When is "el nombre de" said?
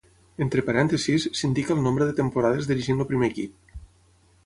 1.77-2.17